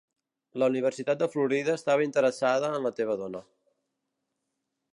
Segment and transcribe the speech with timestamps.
[0.61, 3.43] La Universitat de Florida estava interessada en la teva dona.